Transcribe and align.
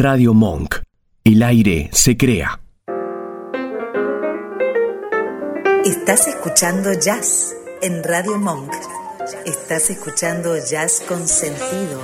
Radio 0.00 0.32
Monk. 0.32 0.76
El 1.24 1.42
aire 1.42 1.90
se 1.92 2.16
crea. 2.16 2.60
Estás 5.84 6.28
escuchando 6.28 6.92
jazz 6.92 7.52
en 7.82 8.04
Radio 8.04 8.38
Monk. 8.38 8.72
Estás 9.44 9.90
escuchando 9.90 10.54
jazz 10.70 11.02
con 11.08 11.26
sentido. 11.26 12.00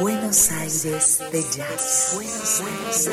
Buenos 0.00 0.50
Aires 0.50 1.22
de 1.30 1.42
jazz. 1.42 2.10
Buenos 2.16 2.60
Aires 2.60 3.08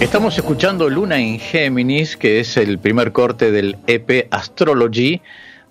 Estamos 0.00 0.38
escuchando 0.38 0.88
Luna 0.88 1.18
en 1.18 1.38
Géminis, 1.38 2.16
que 2.16 2.40
es 2.40 2.56
el 2.56 2.78
primer 2.78 3.12
corte 3.12 3.50
del 3.50 3.76
EP 3.86 4.28
Astrology 4.30 5.20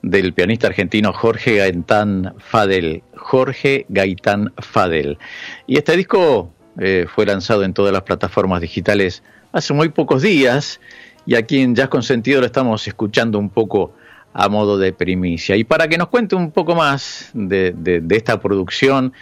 del 0.01 0.33
pianista 0.33 0.67
argentino 0.67 1.13
Jorge 1.13 1.57
Gaitán 1.57 2.33
Fadel. 2.37 3.03
Jorge 3.15 3.85
Gaitán 3.89 4.53
Fadel. 4.57 5.17
Y 5.65 5.77
este 5.77 5.97
disco 5.97 6.51
eh, 6.79 7.05
fue 7.13 7.25
lanzado 7.25 7.63
en 7.63 7.73
todas 7.73 7.91
las 7.93 8.03
plataformas 8.03 8.61
digitales 8.61 9.23
hace 9.51 9.73
muy 9.73 9.89
pocos 9.89 10.21
días 10.21 10.79
y 11.25 11.35
aquí 11.35 11.59
en 11.59 11.75
Jazz 11.75 11.89
Consentido 11.89 12.39
lo 12.39 12.45
estamos 12.45 12.87
escuchando 12.87 13.39
un 13.39 13.49
poco 13.49 13.93
a 14.33 14.49
modo 14.49 14.77
de 14.77 14.93
primicia. 14.93 15.55
Y 15.55 15.63
para 15.63 15.87
que 15.87 15.97
nos 15.97 16.09
cuente 16.09 16.35
un 16.35 16.51
poco 16.51 16.75
más 16.75 17.31
de, 17.33 17.73
de 17.73 18.15
esta 18.15 18.39
producción 18.39 19.13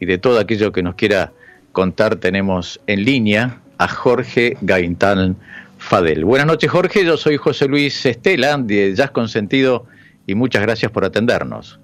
y 0.00 0.06
de 0.06 0.18
todo 0.18 0.40
aquello 0.40 0.72
que 0.72 0.82
nos 0.82 0.94
quiera 0.94 1.32
contar, 1.72 2.16
tenemos 2.16 2.80
en 2.86 3.04
línea 3.04 3.60
a 3.78 3.88
Jorge 3.88 4.56
Gaitán 4.60 5.36
Fadel. 5.78 6.24
Buenas 6.24 6.46
noches, 6.46 6.70
Jorge. 6.70 7.04
Yo 7.04 7.16
soy 7.16 7.36
José 7.36 7.66
Luis 7.66 8.06
Estela, 8.06 8.56
de 8.56 8.94
Jazz 8.94 9.10
Consentido, 9.10 9.86
y 10.26 10.34
muchas 10.34 10.62
gracias 10.62 10.90
por 10.90 11.04
atendernos. 11.04 11.78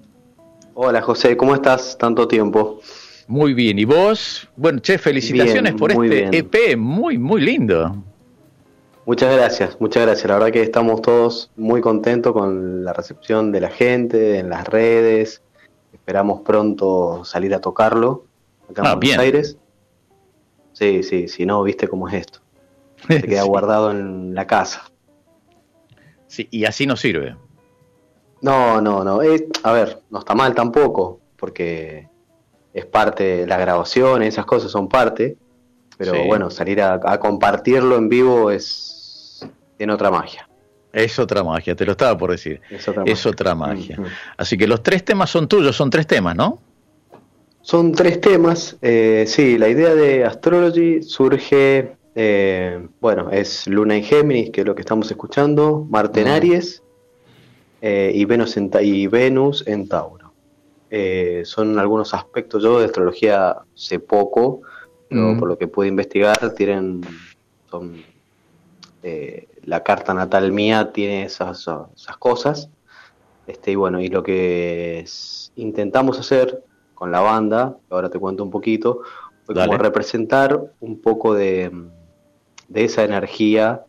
Hola, 0.73 1.01
José, 1.01 1.35
¿cómo 1.35 1.55
estás? 1.55 1.97
Tanto 1.97 2.27
tiempo. 2.27 2.79
Muy 3.27 3.53
bien, 3.53 3.77
¿y 3.77 3.85
vos? 3.85 4.49
Bueno, 4.55 4.79
che, 4.79 4.97
felicitaciones 4.97 5.73
por 5.73 5.91
este 5.91 6.35
EP, 6.37 6.77
muy, 6.77 7.17
muy 7.17 7.41
lindo. 7.41 7.95
Muchas 9.05 9.35
gracias, 9.35 9.77
muchas 9.79 10.03
gracias. 10.03 10.27
La 10.27 10.35
verdad 10.35 10.51
que 10.51 10.61
estamos 10.61 11.01
todos 11.01 11.51
muy 11.55 11.81
contentos 11.81 12.31
con 12.33 12.83
la 12.83 12.93
recepción 12.93 13.51
de 13.51 13.61
la 13.61 13.69
gente 13.69 14.39
en 14.39 14.49
las 14.49 14.67
redes. 14.67 15.41
Esperamos 15.91 16.41
pronto 16.41 17.25
salir 17.25 17.53
a 17.53 17.59
tocarlo 17.59 18.25
acá 18.69 18.81
en 18.81 18.87
ah, 18.87 18.95
Buenos 18.95 19.17
Aires. 19.17 19.57
Sí, 20.73 21.03
sí, 21.03 21.27
si 21.27 21.45
no, 21.45 21.61
viste 21.63 21.87
cómo 21.87 22.07
es 22.07 22.13
esto. 22.15 22.39
Se 23.07 23.21
queda 23.21 23.43
guardado 23.43 23.91
en 23.91 24.33
la 24.33 24.47
casa. 24.47 24.89
Sí, 26.27 26.47
y 26.51 26.65
así 26.65 26.85
no 26.85 26.95
sirve. 26.95 27.35
No, 28.41 28.81
no, 28.81 29.03
no. 29.03 29.19
a 29.63 29.71
ver, 29.73 30.01
no 30.09 30.19
está 30.19 30.35
mal 30.35 30.55
tampoco, 30.55 31.19
porque 31.35 32.07
es 32.73 32.85
parte 32.85 33.23
de 33.23 33.47
la 33.47 33.57
grabación, 33.57 34.23
esas 34.23 34.45
cosas 34.45 34.71
son 34.71 34.87
parte. 34.87 35.37
Pero 35.97 36.13
bueno, 36.25 36.49
salir 36.49 36.81
a, 36.81 37.19
compartirlo 37.19 37.97
en 37.97 38.07
vivo 38.07 38.51
es. 38.51 39.45
tiene 39.77 39.91
otra 39.91 40.09
magia. 40.09 40.47
Es 40.93 41.19
otra 41.19 41.43
magia, 41.43 41.75
te 41.75 41.85
lo 41.85 41.91
estaba 41.91 42.17
por 42.17 42.31
decir. 42.31 42.61
Es 42.69 43.25
otra 43.25 43.53
magia. 43.53 43.99
Así 44.37 44.57
que 44.57 44.65
los 44.65 44.81
tres 44.81 45.03
temas 45.03 45.29
son 45.29 45.47
tuyos, 45.47 45.75
son 45.75 45.89
tres 45.89 46.07
temas, 46.07 46.35
¿no? 46.37 46.61
Son 47.61 47.91
tres 47.91 48.21
temas. 48.21 48.77
Eh, 48.81 49.25
sí, 49.27 49.57
la 49.57 49.67
idea 49.67 49.93
de 49.93 50.23
Astrology 50.23 51.03
surge, 51.03 51.97
eh, 52.15 52.87
bueno, 53.01 53.29
es 53.31 53.67
Luna 53.67 53.97
en 53.97 54.03
Géminis, 54.03 54.51
que 54.51 54.61
es 54.61 54.67
lo 54.67 54.75
que 54.75 54.81
estamos 54.81 55.11
escuchando, 55.11 55.85
Marte 55.89 56.21
en 56.21 56.29
Aries 56.29 56.81
eh, 57.81 58.11
y, 58.13 58.25
Venus 58.25 58.57
en, 58.57 58.71
y 58.81 59.07
Venus 59.07 59.65
en 59.67 59.87
Tauro. 59.87 60.33
son 61.43 61.79
algunos 61.79 62.13
aspectos, 62.13 62.63
yo 62.63 62.79
de 62.79 62.85
astrología 62.85 63.57
sé 63.73 63.99
poco, 63.99 64.61
pero 65.09 65.37
por 65.39 65.47
lo 65.47 65.57
que 65.57 65.67
pude 65.67 65.87
investigar, 65.87 66.53
tienen, 66.55 67.01
son, 67.69 68.03
la 69.63 69.83
carta 69.83 70.13
natal 70.13 70.51
mía 70.51 70.91
tiene 70.91 71.23
esas, 71.23 71.67
esas 71.95 72.17
cosas. 72.17 72.69
Este, 73.49 73.71
y 73.71 73.75
bueno, 73.75 73.99
y 73.99 74.09
lo 74.09 74.21
que 74.21 75.03
intentamos 75.55 76.19
hacer 76.19 76.63
con 76.93 77.11
la 77.11 77.21
banda, 77.21 77.77
ahora 77.89 78.09
te 78.09 78.19
cuento 78.19 78.43
un 78.43 78.51
poquito, 78.51 79.01
fue 79.43 79.55
como 79.55 79.77
representar 79.77 80.61
un 80.81 81.01
poco 81.01 81.33
de, 81.33 81.71
esa 82.73 83.03
energía 83.03 83.85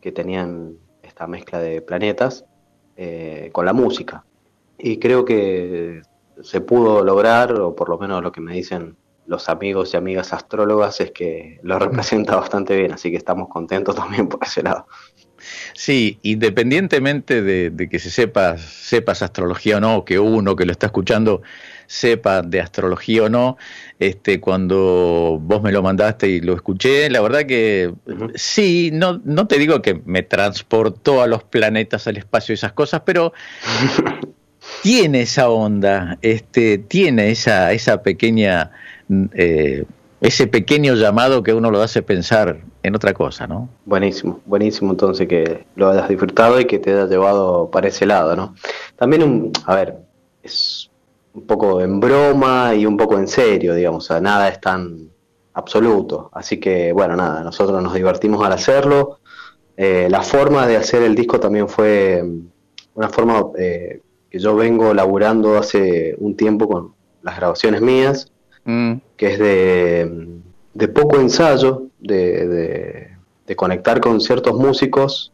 que 0.00 0.10
tenían 0.10 0.78
esta 1.02 1.28
mezcla 1.28 1.60
de 1.60 1.80
planetas 1.80 2.44
eh, 3.00 3.50
con 3.52 3.64
la 3.64 3.72
música. 3.72 4.24
Y 4.76 4.98
creo 4.98 5.24
que 5.24 6.02
se 6.42 6.60
pudo 6.60 7.04
lograr, 7.04 7.52
o 7.52 7.72
por 7.76 7.88
lo 7.88 7.96
menos 7.96 8.24
lo 8.24 8.32
que 8.32 8.40
me 8.40 8.52
dicen 8.52 8.96
los 9.24 9.48
amigos 9.48 9.94
y 9.94 9.96
amigas 9.96 10.32
astrólogas, 10.32 11.00
es 11.00 11.12
que 11.12 11.60
lo 11.62 11.78
representa 11.78 12.34
bastante 12.34 12.76
bien, 12.76 12.92
así 12.92 13.12
que 13.12 13.16
estamos 13.16 13.48
contentos 13.48 13.94
también 13.94 14.28
por 14.28 14.40
ese 14.42 14.64
lado. 14.64 14.88
Sí, 15.74 16.18
independientemente 16.22 17.40
de, 17.40 17.70
de 17.70 17.88
que 17.88 18.00
se 18.00 18.10
sepas, 18.10 18.60
sepas 18.62 19.22
astrología 19.22 19.76
o 19.76 19.80
no, 19.80 20.04
que 20.04 20.18
uno 20.18 20.56
que 20.56 20.66
lo 20.66 20.72
está 20.72 20.86
escuchando 20.86 21.42
sepa 21.88 22.42
de 22.42 22.60
astrología 22.60 23.24
o 23.24 23.28
no, 23.28 23.56
este, 23.98 24.40
cuando 24.40 25.38
vos 25.40 25.62
me 25.62 25.72
lo 25.72 25.82
mandaste 25.82 26.28
y 26.28 26.40
lo 26.40 26.54
escuché, 26.54 27.08
la 27.10 27.22
verdad 27.22 27.46
que 27.46 27.92
sí, 28.34 28.90
no, 28.92 29.20
no 29.24 29.48
te 29.48 29.58
digo 29.58 29.80
que 29.80 30.00
me 30.04 30.22
transportó 30.22 31.22
a 31.22 31.26
los 31.26 31.42
planetas, 31.42 32.06
al 32.06 32.18
espacio 32.18 32.52
y 32.52 32.54
esas 32.54 32.72
cosas, 32.72 33.02
pero 33.04 33.32
tiene 34.82 35.22
esa 35.22 35.48
onda, 35.48 36.18
este, 36.20 36.76
tiene 36.76 37.30
esa, 37.30 37.72
esa 37.72 38.02
pequeña, 38.02 38.70
eh, 39.32 39.84
ese 40.20 40.46
pequeño 40.46 40.94
llamado 40.94 41.42
que 41.42 41.54
uno 41.54 41.70
lo 41.70 41.80
hace 41.80 42.02
pensar 42.02 42.60
en 42.82 42.94
otra 42.94 43.14
cosa, 43.14 43.46
¿no? 43.46 43.70
Buenísimo, 43.86 44.40
buenísimo 44.44 44.90
entonces 44.90 45.26
que 45.26 45.64
lo 45.74 45.88
hayas 45.88 46.10
disfrutado 46.10 46.60
y 46.60 46.66
que 46.66 46.78
te 46.78 46.92
haya 46.92 47.06
llevado 47.06 47.70
para 47.70 47.88
ese 47.88 48.04
lado, 48.04 48.36
¿no? 48.36 48.54
También, 48.96 49.22
un, 49.22 49.52
a 49.64 49.74
ver, 49.74 49.96
es 50.42 50.77
un 51.38 51.46
poco 51.46 51.80
en 51.80 52.00
broma 52.00 52.74
y 52.74 52.84
un 52.84 52.96
poco 52.96 53.18
en 53.18 53.28
serio, 53.28 53.74
digamos, 53.74 54.04
o 54.04 54.06
sea, 54.08 54.20
nada 54.20 54.48
es 54.48 54.60
tan 54.60 55.10
absoluto. 55.54 56.30
Así 56.32 56.58
que, 56.58 56.92
bueno, 56.92 57.16
nada, 57.16 57.42
nosotros 57.42 57.82
nos 57.82 57.94
divertimos 57.94 58.44
al 58.44 58.52
hacerlo. 58.52 59.20
Eh, 59.76 60.08
la 60.10 60.22
forma 60.22 60.66
de 60.66 60.76
hacer 60.76 61.02
el 61.02 61.14
disco 61.14 61.38
también 61.38 61.68
fue 61.68 62.24
una 62.94 63.08
forma 63.08 63.46
eh, 63.58 64.02
que 64.30 64.38
yo 64.38 64.56
vengo 64.56 64.92
laburando 64.92 65.56
hace 65.56 66.16
un 66.18 66.36
tiempo 66.36 66.68
con 66.68 66.94
las 67.22 67.36
grabaciones 67.36 67.80
mías, 67.80 68.32
mm. 68.64 68.94
que 69.16 69.26
es 69.32 69.38
de, 69.38 70.88
poco 70.88 71.20
ensayo, 71.20 71.84
de, 71.98 73.16
de 73.46 73.56
conectar 73.56 74.00
con 74.00 74.20
ciertos 74.20 74.54
músicos 74.56 75.32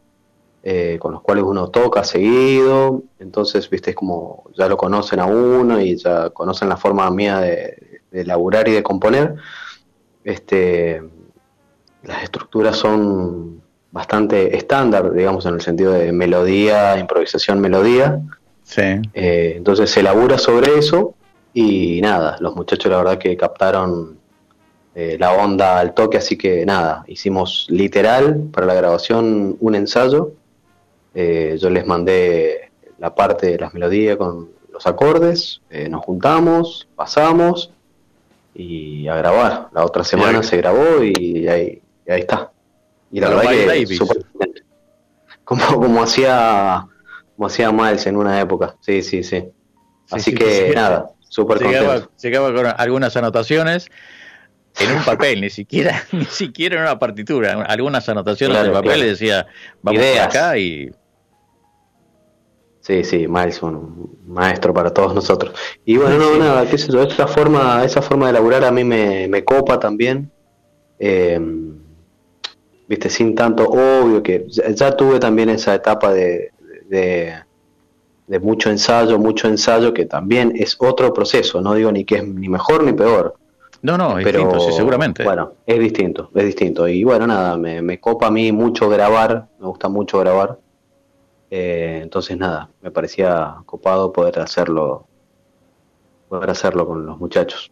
eh, 0.67 0.97
con 0.99 1.11
los 1.11 1.21
cuales 1.21 1.43
uno 1.43 1.69
toca 1.69 2.03
seguido, 2.03 3.03
entonces, 3.19 3.69
viste, 3.69 3.91
es 3.91 3.95
como 3.95 4.45
ya 4.57 4.67
lo 4.67 4.77
conocen 4.77 5.19
a 5.19 5.27
uno 5.27 5.79
y 5.79 5.95
ya 5.95 6.31
conocen 6.31 6.69
la 6.69 6.75
forma 6.75 7.09
mía 7.11 7.39
de, 7.39 8.01
de 8.09 8.25
laburar 8.25 8.67
y 8.67 8.71
de 8.71 8.81
componer. 8.81 9.35
Este, 10.23 11.03
las 12.01 12.23
estructuras 12.23 12.77
son 12.77 13.61
bastante 13.91 14.57
estándar, 14.57 15.13
digamos, 15.13 15.45
en 15.45 15.53
el 15.53 15.61
sentido 15.61 15.91
de 15.91 16.11
melodía, 16.11 16.97
improvisación, 16.97 17.59
melodía. 17.59 18.21
Sí. 18.63 18.81
Eh, 19.13 19.53
entonces 19.57 19.91
se 19.91 20.01
labura 20.01 20.39
sobre 20.39 20.79
eso 20.79 21.13
y 21.53 22.01
nada, 22.01 22.37
los 22.39 22.55
muchachos 22.55 22.91
la 22.91 22.97
verdad 22.97 23.19
que 23.19 23.37
captaron 23.37 24.17
eh, 24.95 25.17
la 25.19 25.33
onda 25.33 25.79
al 25.79 25.93
toque, 25.93 26.17
así 26.17 26.39
que 26.39 26.65
nada, 26.65 27.03
hicimos 27.05 27.67
literal 27.69 28.49
para 28.51 28.65
la 28.65 28.73
grabación 28.73 29.57
un 29.59 29.75
ensayo 29.75 30.31
eh, 31.15 31.57
yo 31.59 31.69
les 31.69 31.85
mandé 31.87 32.71
la 32.99 33.15
parte 33.15 33.47
de 33.47 33.57
las 33.57 33.73
melodías 33.73 34.17
con 34.17 34.51
los 34.71 34.85
acordes, 34.85 35.61
eh, 35.69 35.87
nos 35.87 36.03
juntamos, 36.03 36.89
pasamos 36.95 37.71
y 38.53 39.07
a 39.07 39.15
grabar. 39.15 39.69
La 39.73 39.85
otra 39.85 40.03
semana 40.03 40.43
se 40.43 40.57
grabó 40.57 41.01
y 41.01 41.47
ahí, 41.47 41.81
está. 42.05 42.51
Y 43.11 43.21
la 43.21 43.29
verdad 43.29 43.73
que 43.73 43.87
super, 43.87 44.25
como, 45.45 45.65
como 45.75 46.03
hacía 46.03 46.85
como 47.35 47.47
hacía 47.47 47.71
Miles 47.71 48.05
en 48.07 48.17
una 48.17 48.39
época. 48.41 48.75
Sí, 48.81 49.01
sí, 49.01 49.23
sí. 49.23 49.45
Así 50.11 50.33
que 50.35 50.73
nada, 50.75 51.11
súper 51.29 51.61
contento. 51.61 52.11
Llegaba 52.21 52.53
con 52.53 52.65
algunas 52.77 53.15
anotaciones 53.15 53.89
en 54.79 54.91
un 54.91 55.03
papel, 55.03 55.41
ni 55.41 55.49
siquiera, 55.49 56.03
ni 56.11 56.25
siquiera 56.25 56.75
en 56.75 56.81
una 56.81 56.99
partitura, 56.99 57.63
algunas 57.63 58.07
anotaciones 58.09 58.65
en 58.65 58.73
papel 58.73 58.99
y 58.99 59.05
decía, 59.07 59.47
vamos 59.81 60.03
acá 60.19 60.57
y 60.57 60.91
Sí, 62.85 63.03
sí, 63.03 63.27
Miles, 63.27 63.63
un 63.63 64.19
maestro 64.27 64.71
para 64.71 64.93
todos 64.93 65.15
nosotros. 65.15 65.55
Y 65.85 65.97
bueno, 65.97 66.19
no, 66.19 66.37
nada, 66.37 66.69
qué 66.69 66.77
sé 66.77 66.91
yo, 66.91 67.01
esa 67.01 67.25
forma, 67.25 67.83
esa 67.83 67.99
forma 67.99 68.27
de 68.27 68.33
laburar 68.33 68.63
a 68.63 68.69
mí 68.69 68.83
me, 68.83 69.27
me 69.27 69.43
copa 69.43 69.79
también. 69.79 70.29
Eh, 70.99 71.39
viste, 72.87 73.09
sin 73.09 73.33
tanto 73.33 73.63
obvio 73.63 74.21
que 74.21 74.45
ya, 74.49 74.95
tuve 74.95 75.19
también 75.19 75.49
esa 75.49 75.73
etapa 75.73 76.13
de, 76.13 76.51
de, 76.87 77.33
de 78.27 78.39
mucho 78.39 78.69
ensayo, 78.69 79.17
mucho 79.17 79.47
ensayo, 79.47 79.91
que 79.91 80.05
también 80.05 80.53
es 80.55 80.75
otro 80.77 81.11
proceso, 81.11 81.61
no 81.61 81.73
digo 81.73 81.91
ni 81.91 82.05
que 82.05 82.17
es 82.17 82.27
ni 82.27 82.49
mejor 82.49 82.83
ni 82.83 82.93
peor. 82.93 83.33
No, 83.81 83.97
no, 83.97 84.19
es 84.19 84.25
distinto, 84.25 84.59
sí, 84.59 84.71
seguramente. 84.73 85.23
Bueno, 85.23 85.53
es 85.65 85.79
distinto, 85.79 86.29
es 86.35 86.45
distinto. 86.45 86.87
Y 86.87 87.03
bueno, 87.03 87.25
nada, 87.25 87.57
me, 87.57 87.81
me 87.81 87.99
copa 87.99 88.27
a 88.27 88.31
mí 88.31 88.51
mucho 88.51 88.87
grabar, 88.89 89.47
me 89.59 89.65
gusta 89.65 89.89
mucho 89.89 90.19
grabar. 90.19 90.59
Eh, 91.57 92.01
entonces 92.03 92.37
nada, 92.37 92.69
me 92.81 92.91
parecía 92.91 93.55
copado 93.65 94.11
poder 94.11 94.39
hacerlo, 94.39 95.07
poder 96.27 96.49
hacerlo 96.49 96.85
con 96.85 97.05
los 97.05 97.17
muchachos. 97.17 97.71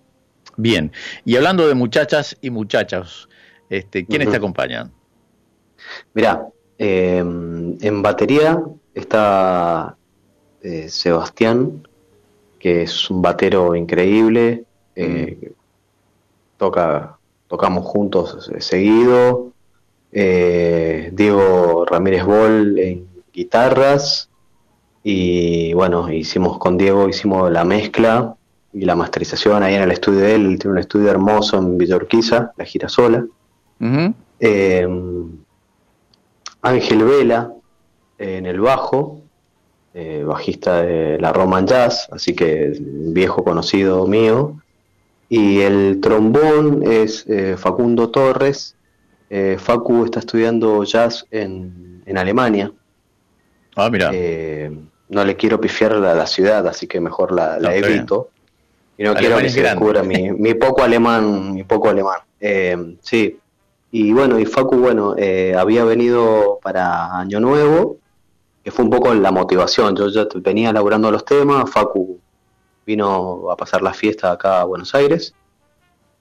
Bien, 0.56 0.90
y 1.26 1.36
hablando 1.36 1.68
de 1.68 1.74
muchachas 1.74 2.38
y 2.40 2.50
muchachos, 2.50 3.28
este, 3.70 4.06
¿quiénes 4.06 4.30
te 4.32 4.38
acompañan? 4.38 4.94
Mirá, 6.14 6.48
eh, 6.78 7.18
en 7.18 8.02
batería 8.02 8.64
está 8.94 9.98
eh, 10.62 10.88
Sebastián, 10.88 11.86
que 12.60 12.84
es 12.84 13.10
un 13.10 13.22
batero 13.22 13.76
increíble, 13.76 14.64
mm. 14.96 15.48
toca, 16.56 17.18
tocamos 17.50 17.86
juntos 17.86 18.50
seguido, 18.60 19.52
Diego 20.10 21.86
Ramírez 21.86 22.24
Bol 22.24 22.80
en 22.80 23.13
guitarras 23.34 24.30
y 25.04 25.74
bueno, 25.74 26.10
hicimos 26.12 26.58
con 26.58 26.78
Diego, 26.78 27.10
hicimos 27.10 27.52
la 27.52 27.66
mezcla 27.66 28.36
y 28.72 28.86
la 28.86 28.96
masterización 28.96 29.62
ahí 29.62 29.76
en 29.76 29.84
el 29.84 29.92
estudio 29.92 30.22
de 30.22 30.36
él, 30.36 30.58
tiene 30.58 30.74
un 30.74 30.80
estudio 30.80 31.12
hermoso 31.12 31.58
en 31.58 31.78
Villa 31.78 32.00
la 32.58 32.66
gira 32.66 32.88
sola. 32.88 33.26
Eh, 34.40 34.88
Ángel 36.62 37.04
Vela 37.04 37.54
en 38.18 38.46
el 38.46 38.62
bajo, 38.62 39.22
eh, 39.94 40.24
bajista 40.26 40.82
de 40.82 41.20
la 41.20 41.34
Roman 41.34 41.68
Jazz, 41.68 42.08
así 42.12 42.34
que 42.34 42.74
viejo 42.80 43.44
conocido 43.44 44.08
mío. 44.08 44.58
Y 45.28 45.60
el 45.62 46.00
trombón 46.02 46.84
es 46.84 47.26
eh, 47.28 47.56
Facundo 47.58 48.10
Torres. 48.10 48.76
Facu 49.58 50.06
está 50.06 50.20
estudiando 50.20 50.84
jazz 50.84 51.26
en, 51.32 52.04
en 52.06 52.18
Alemania, 52.20 52.72
Ah, 53.76 53.90
mira. 53.90 54.10
Eh, 54.14 54.72
no 55.10 55.24
le 55.24 55.36
quiero 55.36 55.60
pifiar 55.60 55.94
a 55.94 56.16
la, 56.16 56.28
ciudad, 56.28 56.68
así 56.68 56.88
que 56.88 57.00
mejor 57.00 57.32
la, 57.32 57.58
evito. 57.76 58.30
Y 58.98 59.04
no 59.04 59.16
quiero 59.16 59.38
que 59.38 59.50
se 59.50 59.62
descubra 59.62 60.04
mi, 60.04 60.54
poco 60.56 60.84
alemán, 60.84 61.54
mi 61.54 61.64
poco 61.64 61.90
alemán. 61.90 62.20
Eh, 62.40 62.98
sí. 63.02 63.40
Y 63.92 64.12
bueno, 64.12 64.40
y 64.40 64.46
Facu, 64.46 64.78
bueno, 64.78 65.16
eh, 65.18 65.56
había 65.58 65.84
venido 65.84 66.60
para 66.64 67.18
Año 67.18 67.40
Nuevo, 67.40 67.98
que 68.64 68.72
fue 68.72 68.86
un 68.86 68.92
poco 68.92 69.14
la 69.14 69.32
motivación. 69.32 69.96
Yo 69.96 70.08
ya 70.10 70.28
venía 70.36 70.72
elaborando 70.72 71.12
los 71.12 71.26
temas, 71.26 71.70
Facu 71.70 72.20
vino 72.86 73.50
a 73.50 73.56
pasar 73.56 73.82
la 73.82 73.94
fiesta 73.94 74.32
acá 74.32 74.62
a 74.62 74.66
Buenos 74.66 74.94
Aires. 74.96 75.34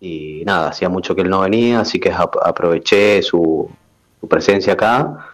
Y 0.01 0.43
nada, 0.45 0.69
hacía 0.69 0.89
mucho 0.89 1.15
que 1.15 1.23
él 1.23 1.31
no 1.31 1.41
venía, 1.41 1.81
así 1.81 1.99
que 1.99 2.13
aproveché 2.13 3.23
su, 3.23 3.71
su 4.21 4.29
presencia 4.29 4.73
acá 4.75 5.32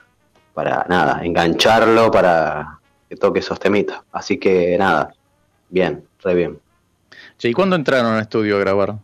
para 0.58 0.84
nada, 0.88 1.20
engancharlo 1.24 2.10
para 2.10 2.80
que 3.08 3.14
toque 3.14 3.38
esos 3.38 3.60
temitas. 3.60 4.00
Así 4.10 4.38
que 4.38 4.76
nada, 4.76 5.14
bien, 5.68 6.02
re 6.20 6.34
bien. 6.34 6.58
¿y 7.40 7.52
cuándo 7.52 7.76
entraron 7.76 8.14
al 8.14 8.22
estudio 8.22 8.56
a 8.56 8.58
grabar? 8.58 8.96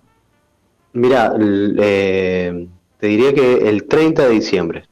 Mira, 0.95 1.33
eh, 1.39 2.67
te 2.99 3.07
diría 3.07 3.33
que 3.33 3.69
el 3.69 3.87
30 3.87 4.25
de 4.25 4.31
diciembre. 4.31 4.89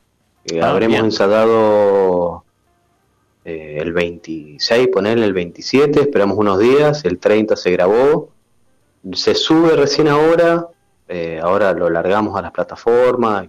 Ah, 0.60 0.70
habremos 0.70 1.00
ensayado 1.00 2.44
eh, 3.44 3.78
el 3.80 3.92
26, 3.92 4.86
ponerle 4.86 5.26
el 5.26 5.32
27, 5.32 6.00
esperamos 6.00 6.38
unos 6.38 6.60
días, 6.60 7.04
el 7.04 7.18
30 7.18 7.56
se 7.56 7.72
grabó, 7.72 8.28
se 9.14 9.34
sube 9.34 9.74
recién 9.74 10.06
ahora, 10.06 10.68
eh, 11.08 11.40
ahora 11.42 11.72
lo 11.72 11.90
largamos 11.90 12.38
a 12.38 12.42
las 12.42 12.52
plataformas, 12.52 13.48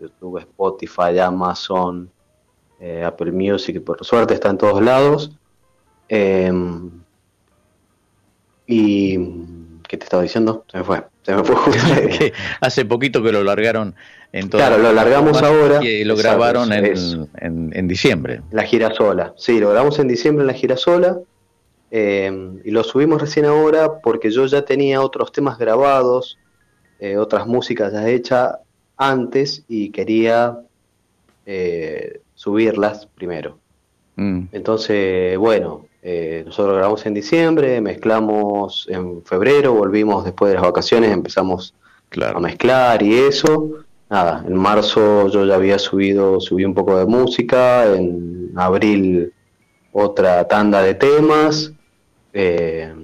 YouTube, 0.00 0.38
Spotify, 0.38 1.16
Amazon, 1.20 2.10
eh, 2.80 3.02
Apple 3.04 3.32
Music, 3.32 3.82
por 3.82 4.04
suerte 4.04 4.34
está 4.34 4.50
en 4.50 4.58
todos 4.58 4.82
lados. 4.82 5.32
Em, 6.08 6.90
y 8.66 9.18
¿qué 9.88 9.96
te 9.96 10.04
estaba 10.04 10.22
diciendo? 10.22 10.64
Se 10.70 10.78
me 10.78 10.84
fue, 10.84 11.02
se 11.22 11.34
me 11.34 11.44
fue 11.44 11.56
Hace 12.60 12.84
poquito 12.84 13.22
que 13.22 13.32
lo 13.32 13.42
largaron 13.44 13.94
en 14.32 14.48
Claro, 14.48 14.78
lo 14.78 14.92
largamos 14.92 15.42
ahora. 15.42 15.82
Y 15.84 16.04
lo 16.04 16.16
grabaron 16.16 16.72
en, 16.72 17.28
en, 17.40 17.88
diciembre. 17.88 18.42
La 18.50 18.64
gira 18.64 18.92
sola, 18.94 19.32
sí, 19.36 19.60
lo 19.60 19.70
grabamos 19.70 19.98
en 19.98 20.08
diciembre 20.08 20.42
en 20.42 20.48
la 20.48 20.54
gira 20.54 20.76
sola. 20.76 21.18
Em, 21.90 22.60
y 22.64 22.72
lo 22.72 22.82
subimos 22.82 23.20
recién 23.20 23.44
ahora 23.44 24.00
porque 24.00 24.30
yo 24.30 24.46
ya 24.46 24.64
tenía 24.64 25.00
otros 25.00 25.30
temas 25.30 25.58
grabados, 25.58 26.38
eh, 26.98 27.16
otras 27.16 27.46
músicas 27.46 27.92
ya 27.92 28.08
hechas 28.08 28.56
antes 28.96 29.64
y 29.68 29.90
quería 29.90 30.58
eh, 31.46 32.20
subirlas 32.34 33.06
primero. 33.06 33.58
Mm. 34.16 34.44
Entonces, 34.52 35.36
bueno, 35.38 35.86
eh, 36.02 36.42
nosotros 36.44 36.76
grabamos 36.76 37.06
en 37.06 37.14
diciembre, 37.14 37.80
mezclamos 37.80 38.86
en 38.90 39.22
febrero, 39.24 39.72
volvimos 39.72 40.24
después 40.24 40.50
de 40.50 40.56
las 40.56 40.64
vacaciones, 40.64 41.10
empezamos 41.10 41.74
a 42.22 42.38
mezclar 42.40 43.02
y 43.02 43.14
eso. 43.14 43.70
Nada, 44.10 44.44
en 44.46 44.54
marzo 44.54 45.28
yo 45.28 45.44
ya 45.46 45.54
había 45.54 45.78
subido, 45.78 46.40
subí 46.40 46.64
un 46.64 46.74
poco 46.74 46.98
de 46.98 47.06
música, 47.06 47.86
en 47.94 48.52
abril 48.54 49.32
otra 49.92 50.46
tanda 50.46 50.82
de 50.82 50.94
temas. 50.94 51.72
Eh, 52.32 52.94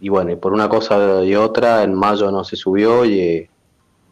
y 0.00 0.08
bueno, 0.08 0.30
y 0.30 0.36
por 0.36 0.52
una 0.52 0.68
cosa 0.68 1.24
y 1.24 1.34
otra, 1.34 1.82
en 1.82 1.94
mayo 1.94 2.30
no 2.30 2.44
se 2.44 2.54
subió 2.54 3.04
y 3.04 3.48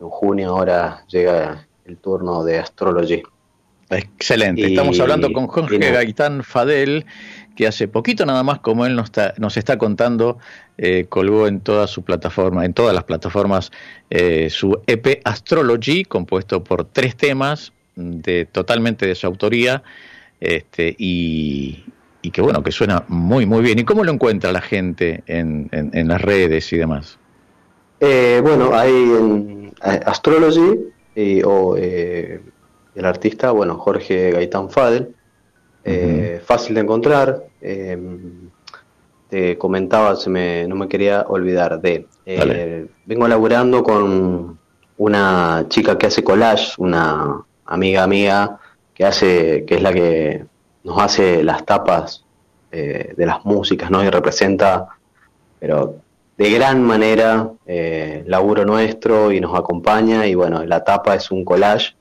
en 0.01 0.09
junio 0.09 0.51
ahora 0.51 1.05
llega 1.09 1.69
el 1.85 1.99
turno 1.99 2.43
de 2.43 2.59
Astrology. 2.59 3.23
Excelente. 3.91 4.67
Estamos 4.67 4.99
hablando 5.01 5.33
con 5.33 5.47
Jorge 5.47 5.79
Gaitán 5.79 6.43
Fadel, 6.43 7.05
que 7.57 7.67
hace 7.67 7.89
poquito 7.89 8.27
nada 8.27 8.43
más, 8.43 8.61
como 8.61 8.87
él 8.87 8.97
nos 8.97 9.07
está, 9.07 9.35
nos 9.39 9.57
está 9.57 9.79
contando, 9.79 10.39
eh, 10.79 11.07
colgó 11.09 11.47
en 11.47 11.61
toda 11.61 11.87
su 11.87 12.03
plataforma, 12.03 12.65
en 12.65 12.73
todas 12.73 12.95
las 12.95 13.05
plataformas, 13.05 13.71
eh, 14.11 14.49
su 14.51 14.81
EP 14.87 15.21
Astrology, 15.25 16.05
compuesto 16.05 16.65
por 16.65 16.85
tres 16.85 17.17
temas 17.17 17.73
de 17.97 18.47
totalmente 18.47 19.07
de 19.07 19.15
su 19.15 19.27
autoría, 19.27 19.83
este, 20.41 20.95
y, 20.99 21.85
que 22.33 22.41
bueno, 22.43 22.63
que 22.63 22.73
suena 22.73 23.05
muy 23.09 23.47
muy 23.47 23.63
bien. 23.63 23.79
¿Y 23.79 23.85
cómo 23.85 24.03
lo 24.03 24.11
encuentra 24.11 24.51
la 24.51 24.63
gente 24.63 25.23
en, 25.27 25.69
las 25.93 26.21
redes 26.21 26.73
y 26.73 26.77
demás? 26.77 27.19
Eh, 28.01 28.41
bueno, 28.43 28.75
hay 28.75 28.93
en 28.93 29.73
Astrology 29.81 31.43
o 31.45 31.77
el 32.95 33.05
artista, 33.05 33.51
bueno, 33.51 33.77
Jorge 33.79 34.31
Gaitán 34.31 34.71
Fadel, 34.71 35.15
eh, 35.85 36.41
fácil 36.45 36.75
de 36.75 36.81
encontrar. 36.81 37.45
Eh, 37.61 37.99
te 39.29 39.59
comentaba, 39.59 40.17
se 40.17 40.31
me, 40.31 40.67
no 40.69 40.77
me 40.77 40.89
quería 40.89 41.27
olvidar 41.29 41.81
de. 41.81 42.07
Eh, 42.25 42.87
vengo 43.05 43.29
laburando 43.29 43.83
con 43.83 44.59
una 44.97 45.67
chica 45.69 45.99
que 45.99 46.07
hace 46.07 46.23
collage, 46.23 46.75
una 46.79 47.45
amiga 47.67 48.07
mía 48.07 48.59
que 48.95 49.05
hace, 49.05 49.65
que 49.67 49.75
es 49.75 49.83
la 49.83 49.93
que 49.93 50.45
nos 50.85 50.99
hace 50.99 51.43
las 51.43 51.65
tapas 51.65 52.25
de 52.71 53.15
las 53.25 53.45
músicas, 53.45 53.89
¿no? 53.89 54.03
Y 54.03 54.11
representa, 54.11 54.89
pero 55.61 55.95
de 56.37 56.51
gran 56.51 56.83
manera, 56.83 57.53
laburo 58.27 58.65
nuestro 58.65 59.31
y 59.31 59.41
nos 59.41 59.57
acompaña. 59.57 60.27
Y 60.27 60.35
bueno, 60.35 60.65
la 60.65 60.83
tapa 60.83 61.15
es 61.15 61.31
un 61.31 61.45
collage 61.45 61.95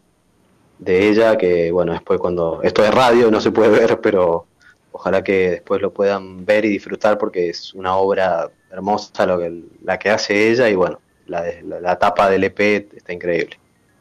de 0.83 1.09
ella, 1.09 1.37
que 1.37 1.71
bueno, 1.71 1.93
después 1.93 2.19
cuando 2.19 2.61
esto 2.63 2.83
es 2.83 2.91
radio 2.91 3.31
no 3.31 3.39
se 3.41 3.51
puede 3.51 3.69
ver, 3.69 3.99
pero 4.01 4.45
ojalá 4.91 5.23
que 5.23 5.51
después 5.51 5.81
lo 5.81 5.91
puedan 5.91 6.45
ver 6.45 6.65
y 6.65 6.69
disfrutar 6.69 7.17
porque 7.17 7.49
es 7.49 7.73
una 7.73 7.95
obra 7.95 8.49
hermosa 8.71 9.25
lo 9.25 9.39
que, 9.39 9.63
la 9.83 9.99
que 9.99 10.09
hace 10.09 10.51
ella 10.51 10.69
y 10.69 10.75
bueno, 10.75 10.99
la, 11.27 11.43
la, 11.63 11.97
tapa 11.97 12.29
del 12.29 12.43
EP 12.43 12.59
está 12.95 13.13
increíble. 13.13 13.57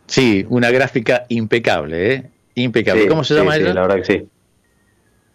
Sí, 0.06 0.46
una 0.48 0.70
gráfica 0.70 1.24
impecable, 1.28 2.14
¿eh? 2.14 2.30
Impecable. 2.54 3.06
¿Cómo 3.06 3.24
se 3.24 3.34
llama 3.34 3.56
ella? 3.56 3.72
la 3.72 3.82
verdad 3.82 3.96
que 3.96 4.04
sí. 4.04 4.28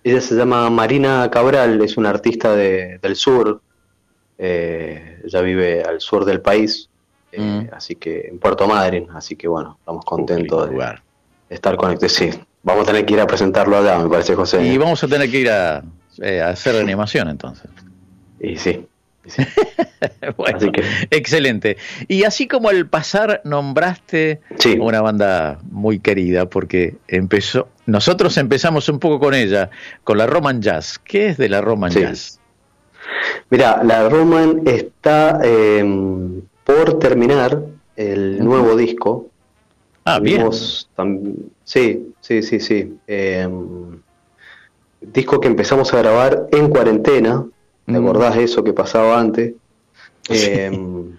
Ella 0.04 0.22
se 0.22 0.36
llama 0.36 0.70
Marina 0.70 1.30
Cabral, 1.32 1.82
es 1.82 1.98
una 1.98 2.10
artista 2.10 2.56
de, 2.56 3.00
del 3.00 3.16
sur, 3.16 3.62
eh, 4.38 5.22
ella 5.25 5.42
vive 5.42 5.84
al 5.84 6.00
sur 6.00 6.24
del 6.24 6.42
país, 6.42 6.89
eh, 7.32 7.42
mm. 7.42 7.70
así 7.74 7.96
que 7.96 8.27
en 8.27 8.39
Puerto 8.39 8.68
Madryn, 8.68 9.10
así 9.12 9.36
que 9.36 9.48
bueno, 9.48 9.77
estamos 9.80 10.06
contentos 10.06 10.70
de, 10.70 10.75
estar 11.50 11.75
conectados. 11.75 12.13
Sí, 12.13 12.30
vamos 12.63 12.84
a 12.84 12.92
tener 12.92 13.06
que 13.06 13.13
ir 13.13 13.20
a 13.20 13.27
presentarlo 13.27 13.77
allá, 13.77 14.00
me 14.00 14.10
parece, 14.10 14.36
José. 14.36 14.66
Y 14.66 14.77
vamos 14.77 15.04
a 15.04 15.08
tener 15.08 15.30
que 15.30 15.39
ir 15.39 15.50
a, 15.50 15.84
eh, 16.22 16.42
a 16.42 16.50
hacer 16.50 16.75
animación 16.75 17.30
entonces. 17.30 17.70
Y 18.39 18.58
sí. 18.58 18.86
bueno, 20.38 20.72
excelente. 21.12 21.77
Y 22.08 22.24
así 22.24 22.48
como 22.48 22.70
al 22.70 22.88
pasar 22.88 23.42
nombraste 23.44 24.42
una 24.80 25.01
banda 25.01 25.60
muy 25.70 26.00
querida, 26.00 26.46
porque 26.46 26.96
empezó, 27.08 27.68
nosotros 27.86 28.38
empezamos 28.38 28.89
un 28.89 29.00
poco 29.00 29.20
con 29.20 29.34
ella, 29.34 29.70
con 30.04 30.18
la 30.18 30.27
Roman 30.27 30.62
Jazz. 30.62 31.00
¿Qué 31.00 31.27
es 31.27 31.38
de 31.38 31.50
la 31.50 31.62
Roman 31.62 31.92
Jazz? 31.92 32.39
Mira, 33.50 33.82
la 33.84 34.08
Roman 34.10 34.62
está 34.66 35.39
em, 35.44 36.42
por 36.63 37.00
terminar 37.00 37.62
el 37.96 38.44
nuevo 38.44 38.75
disco. 38.75 39.30
Ah, 40.10 40.20
bien. 40.20 40.50
Sí, 41.64 42.14
sí, 42.22 42.42
sí, 42.42 42.60
sí. 42.60 42.98
Em, 43.08 44.02
disco 45.02 45.40
que 45.40 45.48
empezamos 45.48 45.94
a 45.94 45.98
grabar 45.98 46.48
en 46.52 46.70
cuarentena. 46.70 47.46
¿Te 47.86 47.92
mm. 47.92 47.96
acordás 47.96 48.36
de 48.36 48.44
eso 48.44 48.64
que 48.64 48.74
pasaba 48.74 49.20
antes? 49.20 49.54
Em, 50.30 51.18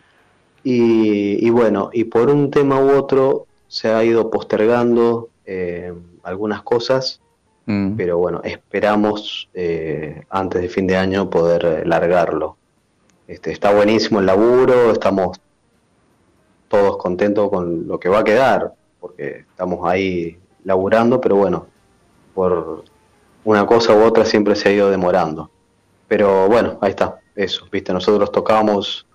y, 0.65 1.49
bueno, 1.49 1.89
y 1.95 2.05
por 2.05 2.29
un 2.29 2.51
tema 2.51 2.79
u 2.79 2.91
otro 2.91 3.47
se 3.69 3.89
ha 3.89 4.05
ido 4.05 4.31
postergando 4.31 5.31
algunas 6.23 6.63
cosas 6.63 7.23
Mm. 7.69 7.97
Pero 7.97 8.17
bueno, 8.17 8.41
esperamos 8.45 9.51
eh, 9.53 10.23
antes 10.31 10.63
de 10.63 10.71
fin 10.71 10.87
de 10.87 10.97
año 10.97 11.29
poder 11.29 11.65
eh, 11.67 11.85
largarlo. 11.85 12.57
Este, 13.27 13.53
está 13.53 13.75
buenísimo 13.75 14.21
el 14.21 14.27
laburo, 14.27 14.91
estamos 14.91 15.39
todos 16.69 16.97
contentos 16.97 17.51
con 17.51 17.87
lo 17.87 18.01
que 18.01 18.09
va 18.09 18.21
a 18.21 18.25
quedar, 18.25 18.73
porque 19.09 19.45
estamos 19.51 19.89
ahí 19.89 20.39
laburando, 20.65 21.21
pero 21.21 21.37
bueno, 21.37 21.67
por 22.35 22.85
una 23.45 23.67
cosa 23.67 23.95
u 23.95 24.03
otra 24.03 24.25
siempre 24.25 24.55
se 24.55 24.69
ha 24.69 24.73
ido 24.73 24.91
demorando. 24.91 25.51
Pero 26.07 26.49
bueno, 26.49 26.79
ahí 26.81 26.91
está, 26.91 27.21
eso, 27.35 27.67
viste, 27.71 27.93
nosotros 27.93 28.31
tocábamos, 28.31 29.07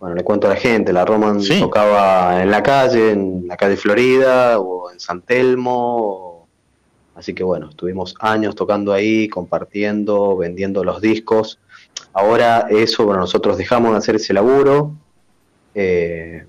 bueno, 0.00 0.14
le 0.14 0.24
cuento 0.24 0.46
a 0.46 0.50
la 0.50 0.56
gente, 0.56 0.92
la 0.92 1.04
Roman 1.04 1.40
tocaba 1.60 2.42
en 2.42 2.50
la 2.50 2.62
calle, 2.62 3.12
en 3.12 3.46
la 3.46 3.56
calle 3.56 3.76
Florida, 3.76 4.58
o 4.58 4.90
en 4.90 5.00
San 5.00 5.22
Telmo, 5.22 6.32
Así 7.14 7.34
que 7.34 7.44
bueno, 7.44 7.68
estuvimos 7.68 8.14
años 8.20 8.54
tocando 8.54 8.92
ahí, 8.92 9.28
compartiendo, 9.28 10.36
vendiendo 10.36 10.82
los 10.82 11.00
discos. 11.00 11.58
Ahora 12.12 12.66
eso, 12.70 13.04
bueno, 13.04 13.20
nosotros 13.20 13.58
dejamos 13.58 13.92
de 13.92 13.98
hacer 13.98 14.16
ese 14.16 14.32
laburo, 14.32 14.94
eh, 15.74 16.46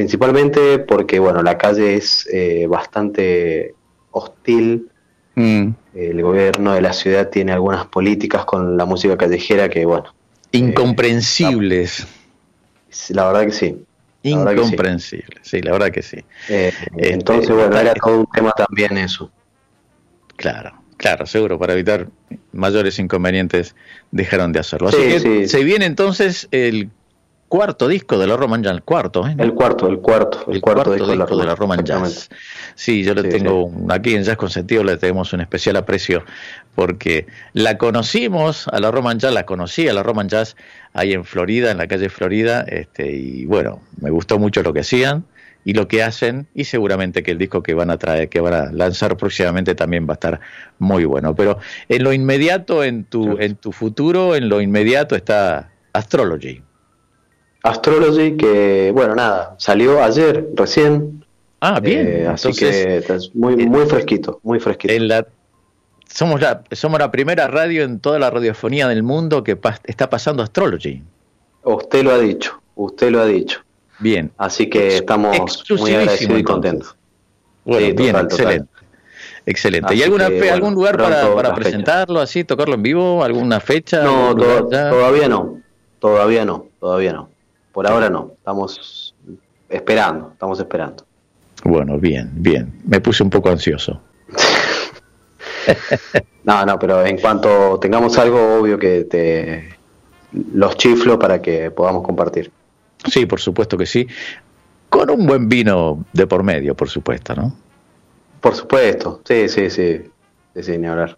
principalmente 0.00 0.78
porque, 0.78 1.18
bueno, 1.18 1.42
la 1.42 1.58
calle 1.58 1.94
es 1.94 2.26
eh, 2.32 2.66
bastante 2.66 3.74
hostil. 4.12 4.88
Mm. 5.34 5.72
El 5.94 6.22
gobierno 6.22 6.72
de 6.72 6.80
la 6.80 6.94
ciudad 6.94 7.28
tiene 7.28 7.52
algunas 7.52 7.84
políticas 7.84 8.46
con 8.46 8.78
la 8.78 8.86
música 8.86 9.18
callejera 9.18 9.68
que, 9.68 9.84
bueno. 9.84 10.14
Incomprensibles. 10.52 12.06
la 13.10 13.26
verdad 13.26 13.44
que 13.44 13.52
sí. 13.52 13.84
Incomprensible, 14.22 15.36
sí. 15.42 15.60
la 15.60 15.72
verdad 15.72 15.90
que 15.90 16.00
sí. 16.00 16.24
Eh, 16.48 16.72
este, 16.72 17.12
entonces, 17.12 17.54
bueno, 17.54 17.78
era 17.78 17.92
todo 17.92 18.20
un 18.20 18.26
tema 18.32 18.52
también 18.52 18.96
eso. 18.96 19.30
Claro, 20.36 20.72
claro, 20.96 21.26
seguro, 21.26 21.58
para 21.58 21.74
evitar 21.74 22.08
mayores 22.52 22.98
inconvenientes 22.98 23.76
dejaron 24.12 24.52
de 24.52 24.60
hacerlo. 24.60 24.88
Así 24.88 24.96
que 24.96 25.46
se 25.46 25.62
viene 25.62 25.84
entonces 25.84 26.48
el 26.52 26.88
cuarto 27.50 27.88
disco 27.88 28.16
de 28.16 28.28
la 28.28 28.36
Roman 28.36 28.62
Jazz, 28.62 28.74
el 28.74 28.82
cuarto, 28.84 29.26
¿eh? 29.26 29.34
El 29.36 29.52
cuarto, 29.54 29.88
el 29.88 29.98
cuarto, 29.98 30.44
el, 30.52 30.60
cuarto, 30.60 30.94
disco, 30.94 31.08
de 31.36 31.44
la 31.44 31.56
Roman, 31.56 31.84
Jazz. 31.84 32.30
Sí, 32.76 33.02
yo 33.02 33.12
le 33.12 33.24
tengo, 33.24 33.70
aquí 33.90 34.14
en 34.14 34.22
Jazz 34.22 34.36
Consentido 34.36 34.84
le 34.84 34.96
tenemos 34.96 35.32
un 35.32 35.40
especial 35.40 35.74
aprecio 35.74 36.22
porque 36.76 37.26
la 37.52 37.76
conocimos 37.76 38.68
a 38.68 38.78
la 38.78 38.92
Roman 38.92 39.18
Jazz, 39.18 39.34
la 39.34 39.46
conocí 39.46 39.88
a 39.88 39.92
la 39.92 40.04
Roman 40.04 40.28
Jazz 40.28 40.56
ahí 40.92 41.12
en 41.12 41.24
Florida, 41.24 41.72
en 41.72 41.78
la 41.78 41.88
calle 41.88 42.08
Florida, 42.08 42.64
este, 42.68 43.10
y 43.10 43.46
bueno, 43.46 43.80
me 44.00 44.10
gustó 44.10 44.38
mucho 44.38 44.62
lo 44.62 44.72
que 44.72 44.80
hacían 44.80 45.24
y 45.64 45.72
lo 45.72 45.88
que 45.88 46.04
hacen 46.04 46.46
y 46.54 46.64
seguramente 46.64 47.24
que 47.24 47.32
el 47.32 47.38
disco 47.38 47.64
que 47.64 47.74
van 47.74 47.90
a 47.90 47.98
traer, 47.98 48.28
que 48.28 48.38
van 48.38 48.54
a 48.54 48.72
lanzar 48.72 49.16
próximamente 49.16 49.74
también 49.74 50.06
va 50.06 50.12
a 50.12 50.14
estar 50.14 50.40
muy 50.78 51.04
bueno. 51.04 51.34
Pero 51.34 51.58
en 51.88 52.04
lo 52.04 52.12
inmediato, 52.12 52.84
en 52.84 53.02
tu, 53.02 53.38
en 53.40 53.56
tu 53.56 53.72
futuro, 53.72 54.36
en 54.36 54.48
lo 54.48 54.60
inmediato 54.60 55.16
está 55.16 55.72
Astrology. 55.92 56.62
Astrology 57.62 58.36
que, 58.36 58.90
bueno, 58.94 59.14
nada, 59.14 59.54
salió 59.58 60.02
ayer, 60.02 60.48
recién. 60.54 61.24
Ah, 61.60 61.80
bien. 61.80 62.06
Eh, 62.06 62.26
así 62.26 62.52
que 62.52 62.98
es 62.98 63.34
muy, 63.34 63.56
muy 63.66 63.86
fresquito, 63.86 64.40
muy 64.42 64.60
fresquito. 64.60 64.94
En 64.94 65.08
la, 65.08 65.26
somos, 66.08 66.40
la, 66.40 66.62
somos 66.72 66.98
la 66.98 67.10
primera 67.10 67.48
radio 67.48 67.84
en 67.84 68.00
toda 68.00 68.18
la 68.18 68.30
radiofonía 68.30 68.88
del 68.88 69.02
mundo 69.02 69.44
que 69.44 69.58
está 69.84 70.08
pasando 70.08 70.42
Astrology. 70.42 71.02
Usted 71.62 72.02
lo 72.02 72.12
ha 72.12 72.18
dicho, 72.18 72.60
usted 72.76 73.10
lo 73.10 73.20
ha 73.20 73.26
dicho. 73.26 73.60
Bien. 73.98 74.32
Así 74.38 74.70
que 74.70 74.96
estamos 74.96 75.64
muy 75.78 75.94
agradecidos 75.94 76.40
y 76.40 76.42
contentos. 76.42 76.96
Bueno, 77.64 77.94
bien, 77.94 78.16
excelente. 78.16 78.68
Excelente. 79.44 79.94
¿Y 79.94 80.02
alguna 80.02 80.28
algún 80.52 80.74
lugar 80.74 80.96
para, 80.96 81.34
para 81.34 81.54
presentarlo 81.54 82.20
así, 82.20 82.44
tocarlo 82.44 82.74
en 82.74 82.82
vivo? 82.82 83.22
¿Alguna 83.22 83.60
fecha? 83.60 84.02
No, 84.02 84.34
todavía 84.34 85.28
no. 85.28 85.60
Todavía 85.98 86.44
no, 86.46 86.66
todavía 86.78 87.12
no. 87.12 87.29
Por 87.72 87.86
ahora 87.86 88.10
no, 88.10 88.32
estamos 88.36 89.14
esperando, 89.68 90.30
estamos 90.32 90.58
esperando. 90.58 91.04
Bueno, 91.64 91.98
bien, 91.98 92.30
bien. 92.34 92.80
Me 92.84 93.00
puse 93.00 93.22
un 93.22 93.30
poco 93.30 93.50
ansioso. 93.50 94.00
no, 96.44 96.66
no, 96.66 96.78
pero 96.78 97.04
en 97.04 97.18
cuanto 97.18 97.78
tengamos 97.78 98.18
algo, 98.18 98.60
obvio 98.60 98.78
que 98.78 99.04
te 99.04 99.68
los 100.54 100.76
chiflo 100.76 101.18
para 101.18 101.40
que 101.40 101.70
podamos 101.70 102.04
compartir. 102.04 102.50
Sí, 103.04 103.26
por 103.26 103.40
supuesto 103.40 103.76
que 103.76 103.86
sí. 103.86 104.06
Con 104.88 105.10
un 105.10 105.26
buen 105.26 105.48
vino 105.48 106.04
de 106.12 106.26
por 106.26 106.42
medio, 106.42 106.74
por 106.74 106.88
supuesto, 106.88 107.34
¿no? 107.34 107.54
Por 108.40 108.54
supuesto, 108.54 109.20
sí, 109.24 109.48
sí, 109.48 109.70
sí, 109.70 110.00
sí, 110.54 110.62
sin 110.62 110.86
hablar 110.86 111.16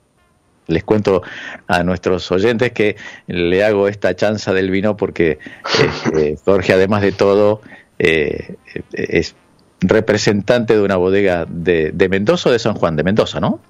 les 0.66 0.84
cuento 0.84 1.22
a 1.66 1.82
nuestros 1.82 2.30
oyentes 2.30 2.72
que 2.72 2.96
le 3.26 3.64
hago 3.64 3.88
esta 3.88 4.14
chanza 4.14 4.52
del 4.52 4.70
vino 4.70 4.96
porque 4.96 5.38
este, 5.80 6.36
Jorge, 6.44 6.72
además 6.72 7.02
de 7.02 7.12
todo, 7.12 7.60
eh, 7.98 8.56
es 8.92 9.34
representante 9.80 10.74
de 10.74 10.82
una 10.82 10.96
bodega 10.96 11.46
de, 11.48 12.08
Mendoza 12.08 12.48
o 12.48 12.52
de 12.52 12.58
San 12.58 12.74
Juan, 12.74 12.96
de 12.96 13.02
Mendoza, 13.02 13.40
¿no? 13.40 13.60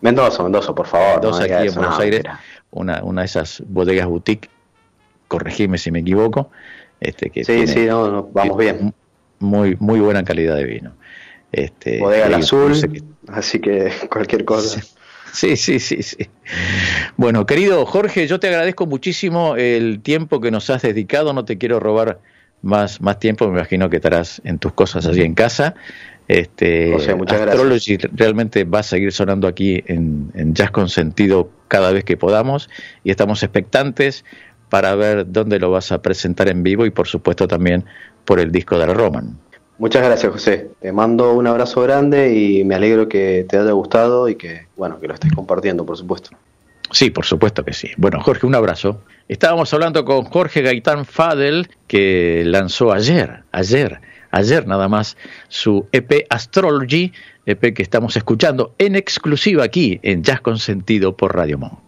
Mendoza, 0.00 0.42
Mendoza, 0.42 0.74
por 0.74 0.86
favor. 0.86 1.22
Mendoza, 1.22 1.44
aquí 1.44 1.68
en 1.68 1.74
Buenos 1.74 1.98
Aires, 1.98 2.22
una, 2.70 3.02
una 3.02 3.22
de 3.22 3.26
esas 3.26 3.62
bodegas 3.66 4.06
boutique, 4.06 4.50
corregime 5.28 5.78
si 5.78 5.90
me 5.90 6.00
equivoco. 6.00 6.50
Este, 7.00 7.30
que 7.30 7.44
sí, 7.44 7.66
sí, 7.66 7.86
vamos 7.86 8.56
bien. 8.56 8.94
Muy, 9.38 9.76
muy 9.78 10.00
buena 10.00 10.24
calidad 10.24 10.56
de 10.56 10.64
vino. 10.64 10.92
Este, 11.52 12.00
Bodega 12.00 12.36
Azul, 12.36 12.74
así 13.28 13.60
que 13.60 13.92
cualquier 14.10 14.44
cosa. 14.44 14.80
Sí, 14.80 14.88
sí, 15.56 15.78
sí, 15.78 16.02
sí. 16.02 16.28
Bueno, 17.16 17.46
querido 17.46 17.84
Jorge, 17.86 18.26
yo 18.26 18.40
te 18.40 18.48
agradezco 18.48 18.86
muchísimo 18.86 19.56
el 19.56 20.00
tiempo 20.00 20.40
que 20.40 20.50
nos 20.50 20.70
has 20.70 20.82
dedicado. 20.82 21.32
No 21.32 21.44
te 21.44 21.58
quiero 21.58 21.80
robar 21.80 22.20
más, 22.62 23.00
más 23.00 23.18
tiempo. 23.18 23.46
Me 23.48 23.58
imagino 23.58 23.90
que 23.90 23.96
estarás 23.96 24.40
en 24.44 24.58
tus 24.58 24.72
cosas 24.72 25.06
allí 25.06 25.22
en 25.22 25.34
casa. 25.34 25.74
Este, 26.28 26.92
o 26.94 26.98
sea, 26.98 27.14
muchas 27.14 27.40
Astrology 27.40 27.98
realmente 28.12 28.64
va 28.64 28.80
a 28.80 28.82
seguir 28.82 29.12
sonando 29.12 29.46
aquí 29.46 29.84
en, 29.86 30.32
en 30.34 30.54
Jazz 30.54 30.72
con 30.72 30.88
Sentido 30.88 31.50
cada 31.68 31.92
vez 31.92 32.04
que 32.04 32.16
podamos 32.16 32.68
y 33.04 33.10
estamos 33.10 33.44
expectantes 33.44 34.24
para 34.68 34.94
ver 34.96 35.30
dónde 35.30 35.60
lo 35.60 35.70
vas 35.70 35.92
a 35.92 36.02
presentar 36.02 36.48
en 36.48 36.64
vivo 36.64 36.84
y 36.84 36.90
por 36.90 37.06
supuesto 37.06 37.46
también 37.46 37.84
por 38.24 38.40
el 38.40 38.50
disco 38.50 38.78
de 38.78 38.86
la 38.86 38.94
Roman. 38.94 39.38
Muchas 39.78 40.02
gracias, 40.02 40.32
José. 40.32 40.70
Te 40.80 40.90
mando 40.90 41.34
un 41.34 41.46
abrazo 41.46 41.82
grande 41.82 42.34
y 42.34 42.64
me 42.64 42.74
alegro 42.74 43.08
que 43.08 43.44
te 43.48 43.58
haya 43.58 43.72
gustado 43.72 44.28
y 44.28 44.36
que, 44.36 44.66
bueno, 44.76 44.98
que 44.98 45.06
lo 45.06 45.14
estés 45.14 45.32
compartiendo, 45.32 45.84
por 45.84 45.98
supuesto. 45.98 46.30
Sí, 46.92 47.10
por 47.10 47.26
supuesto 47.26 47.64
que 47.64 47.72
sí. 47.72 47.90
Bueno, 47.96 48.20
Jorge, 48.22 48.46
un 48.46 48.54
abrazo. 48.54 49.00
Estábamos 49.28 49.74
hablando 49.74 50.04
con 50.04 50.24
Jorge 50.24 50.62
Gaitán 50.62 51.04
Fadel, 51.04 51.68
que 51.88 52.42
lanzó 52.46 52.92
ayer, 52.92 53.42
ayer, 53.52 54.00
ayer 54.30 54.66
nada 54.66 54.88
más, 54.88 55.16
su 55.48 55.86
EP 55.92 56.26
Astrology, 56.30 57.12
EP 57.44 57.74
que 57.74 57.82
estamos 57.82 58.16
escuchando 58.16 58.74
en 58.78 58.96
exclusiva 58.96 59.64
aquí 59.64 59.98
en 60.02 60.22
Jazz 60.22 60.40
Consentido 60.40 61.16
por 61.16 61.34
Radio 61.34 61.58
Monk. 61.58 61.85